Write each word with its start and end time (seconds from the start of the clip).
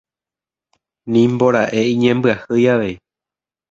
Nimbora'e 1.11 1.79
iñembyahýi 1.93 2.65
avei. 2.73 2.95